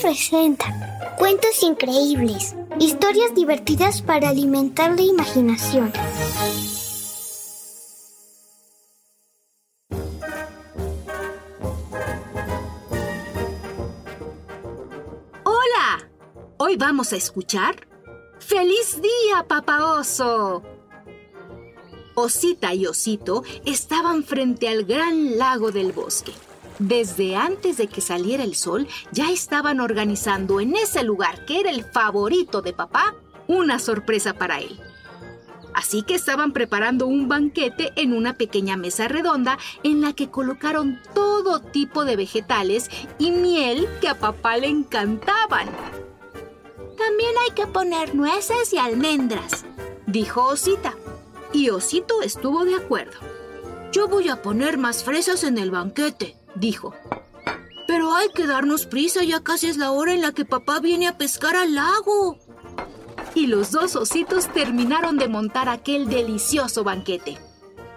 [0.00, 5.92] Presenta cuentos increíbles, historias divertidas para alimentar la imaginación.
[15.44, 16.08] Hola,
[16.58, 17.86] hoy vamos a escuchar
[18.38, 20.62] ¡Feliz día, papá oso!
[22.14, 26.32] Osita y Osito estaban frente al gran lago del bosque.
[26.82, 31.70] Desde antes de que saliera el sol, ya estaban organizando en ese lugar que era
[31.70, 33.14] el favorito de papá
[33.46, 34.80] una sorpresa para él.
[35.74, 41.00] Así que estaban preparando un banquete en una pequeña mesa redonda en la que colocaron
[41.14, 45.68] todo tipo de vegetales y miel que a papá le encantaban.
[46.98, 49.64] También hay que poner nueces y almendras,
[50.08, 50.96] dijo Osita.
[51.52, 53.18] Y Osito estuvo de acuerdo.
[53.92, 56.94] Yo voy a poner más fresas en el banquete, dijo.
[57.86, 61.08] Pero hay que darnos prisa, ya casi es la hora en la que papá viene
[61.08, 62.38] a pescar al lago.
[63.34, 67.38] Y los dos ositos terminaron de montar aquel delicioso banquete.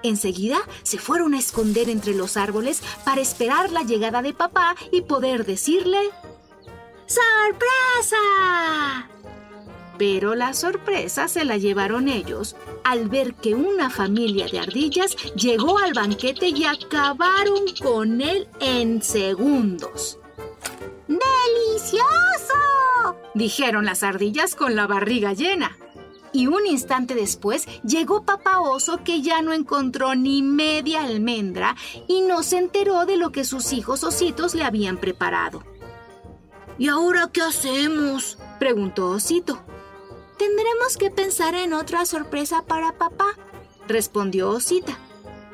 [0.03, 5.02] Enseguida se fueron a esconder entre los árboles para esperar la llegada de papá y
[5.02, 6.00] poder decirle
[7.08, 8.17] ¡Sorpresa!
[9.98, 15.80] Pero la sorpresa se la llevaron ellos al ver que una familia de ardillas llegó
[15.80, 20.20] al banquete y acabaron con él en segundos.
[21.08, 22.04] ¡Delicioso!
[23.34, 25.78] dijeron las ardillas con la barriga llena.
[26.34, 31.78] Y un instante después llegó papá oso que ya no encontró ni media almendra
[32.10, 35.64] y no se enteró de lo que sus hijos ositos le habían preparado.
[36.78, 38.38] ¿Y ahora qué hacemos?
[38.60, 39.64] preguntó Osito.
[40.38, 43.28] Tendremos que pensar en otra sorpresa para papá,
[43.88, 44.98] respondió Osita.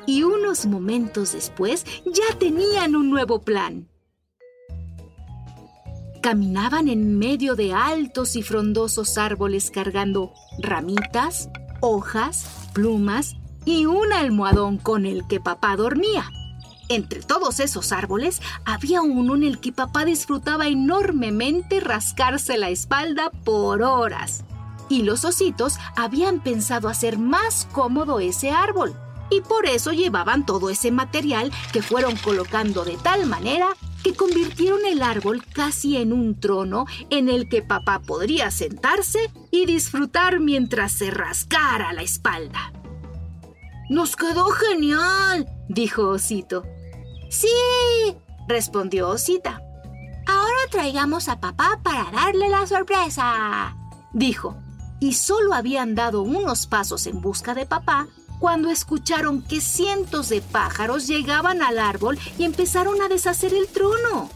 [0.06, 3.88] Y unos momentos después ya tenían un nuevo plan.
[6.20, 11.48] Caminaban en medio de altos y frondosos árboles cargando ramitas,
[11.80, 16.28] hojas, plumas y un almohadón con el que papá dormía.
[16.88, 23.30] Entre todos esos árboles había uno en el que papá disfrutaba enormemente rascarse la espalda
[23.44, 24.44] por horas
[24.92, 28.94] y los ositos habían pensado hacer más cómodo ese árbol.
[29.30, 33.68] Y por eso llevaban todo ese material que fueron colocando de tal manera
[34.04, 39.64] que convirtieron el árbol casi en un trono en el que papá podría sentarse y
[39.64, 42.72] disfrutar mientras se rascara la espalda.
[43.88, 45.46] ¡Nos quedó genial!
[45.68, 46.64] dijo Osito.
[47.30, 47.48] Sí,
[48.46, 49.62] respondió Osita.
[50.26, 53.74] Ahora traigamos a papá para darle la sorpresa,
[54.12, 54.61] dijo
[55.02, 58.06] y solo habían dado unos pasos en busca de papá
[58.38, 64.30] cuando escucharon que cientos de pájaros llegaban al árbol y empezaron a deshacer el trono.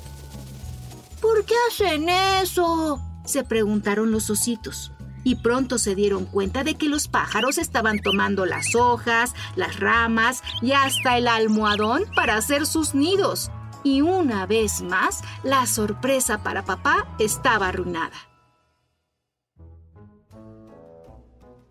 [1.21, 3.01] ¿Por qué hacen eso?
[3.25, 4.91] se preguntaron los ositos.
[5.23, 10.43] Y pronto se dieron cuenta de que los pájaros estaban tomando las hojas, las ramas
[10.63, 13.53] y hasta el almohadón para hacer sus nidos.
[13.85, 18.17] Y una vez más, la sorpresa para papá estaba arruinada.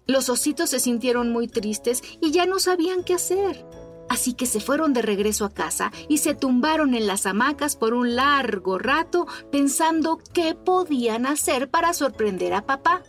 [0.08, 3.66] Los ositos se sintieron muy tristes y ya no sabían qué hacer.
[4.08, 7.94] Así que se fueron de regreso a casa y se tumbaron en las hamacas por
[7.94, 13.02] un largo rato pensando qué podían hacer para sorprender a papá.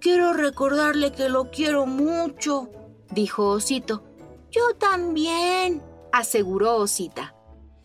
[0.00, 2.68] Quiero recordarle que lo quiero mucho,
[3.10, 4.04] dijo Osito.
[4.50, 5.82] Yo también,
[6.12, 7.34] aseguró Osita.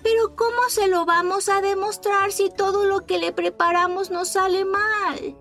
[0.03, 4.65] Pero ¿cómo se lo vamos a demostrar si todo lo que le preparamos nos sale
[4.65, 5.37] mal?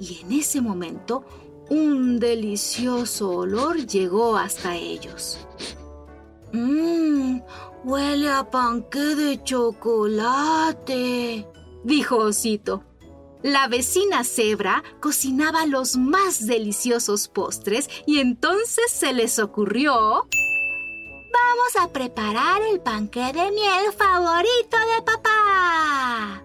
[0.00, 1.24] Y en ese momento
[1.72, 5.38] un delicioso olor llegó hasta ellos.
[6.52, 7.40] Mmm,
[7.84, 10.86] huele a panque de chocolate,
[11.82, 12.84] dijo Osito.
[13.42, 20.28] La vecina cebra cocinaba los más deliciosos postres y entonces se les ocurrió...
[21.34, 26.44] Vamos a preparar el panque de miel favorito de papá.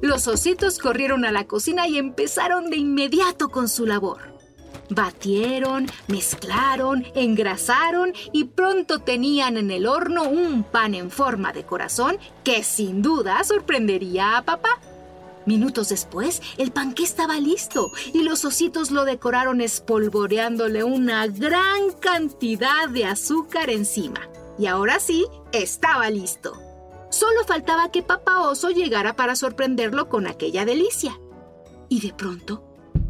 [0.00, 4.38] Los ositos corrieron a la cocina y empezaron de inmediato con su labor.
[4.90, 12.18] Batieron, mezclaron, engrasaron y pronto tenían en el horno un pan en forma de corazón
[12.44, 14.80] que sin duda sorprendería a papá.
[15.46, 22.88] Minutos después, el panqué estaba listo y los ositos lo decoraron espolvoreándole una gran cantidad
[22.88, 24.20] de azúcar encima.
[24.58, 26.67] Y ahora sí, estaba listo.
[27.18, 31.18] Solo faltaba que papá oso llegara para sorprenderlo con aquella delicia.
[31.88, 32.62] Y de pronto,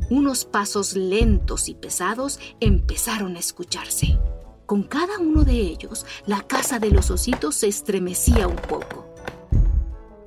[0.09, 4.19] unos pasos lentos y pesados empezaron a escucharse.
[4.65, 9.13] Con cada uno de ellos, la casa de los ositos se estremecía un poco.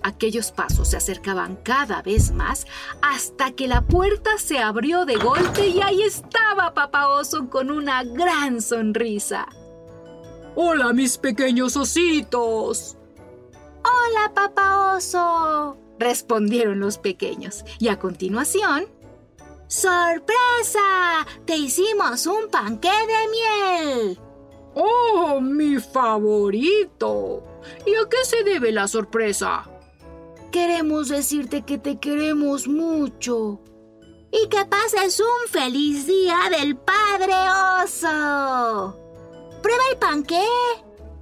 [0.03, 2.67] Aquellos pasos se acercaban cada vez más
[3.01, 8.03] hasta que la puerta se abrió de golpe y ahí estaba Papá Oso con una
[8.03, 9.47] gran sonrisa.
[10.53, 12.97] Hola, mis pequeños ositos.
[14.11, 17.63] Hola, Papá Oso, respondieron los pequeños.
[17.79, 18.85] Y a continuación...
[19.67, 21.25] ¡Sorpresa!
[21.45, 24.19] Te hicimos un panqué de miel.
[24.75, 27.41] ¡Oh, mi favorito!
[27.85, 29.69] ¿Y a qué se debe la sorpresa?
[30.51, 33.61] Queremos decirte que te queremos mucho.
[34.29, 37.33] Y que pases un feliz día del Padre
[37.81, 38.99] Oso.
[39.61, 40.43] ¡Prueba el panqué!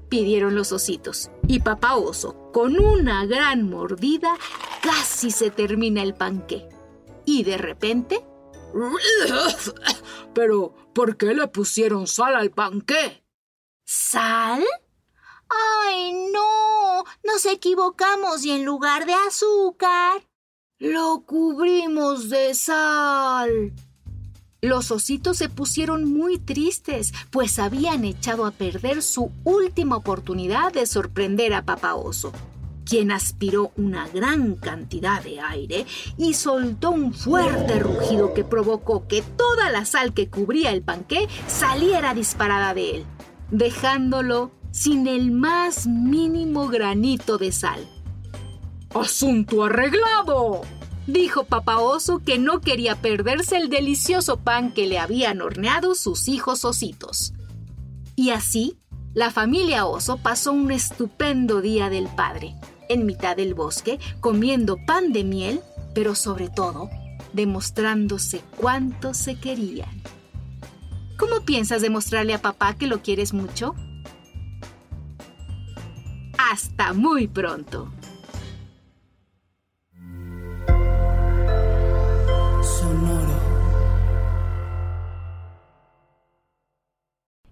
[0.09, 1.29] pidieron los ositos.
[1.49, 4.37] Y papá oso, con una gran mordida,
[4.83, 6.69] casi se termina el panqué.
[7.25, 8.23] Y de repente...
[10.35, 13.25] Pero, ¿por qué le pusieron sal al panqué?
[13.83, 14.63] ¿Sal?
[15.49, 17.03] ¡Ay, no!
[17.23, 20.21] Nos equivocamos y en lugar de azúcar...
[20.77, 23.73] Lo cubrimos de sal.
[24.61, 30.85] Los ositos se pusieron muy tristes, pues habían echado a perder su última oportunidad de
[30.85, 32.33] sorprender a Papá Oso,
[32.83, 35.85] quien aspiró una gran cantidad de aire
[36.17, 41.29] y soltó un fuerte rugido que provocó que toda la sal que cubría el panqué
[41.47, 43.05] saliera disparada de él,
[43.51, 47.87] dejándolo sin el más mínimo granito de sal.
[48.93, 50.63] ¡Asunto arreglado!
[51.13, 56.27] Dijo Papá Oso que no quería perderse el delicioso pan que le habían horneado sus
[56.27, 57.33] hijos ositos.
[58.15, 58.77] Y así,
[59.13, 62.55] la familia Oso pasó un estupendo día del padre,
[62.89, 65.61] en mitad del bosque, comiendo pan de miel,
[65.93, 66.89] pero sobre todo,
[67.33, 69.89] demostrándose cuánto se querían.
[71.17, 73.75] ¿Cómo piensas demostrarle a papá que lo quieres mucho?
[76.37, 77.91] Hasta muy pronto.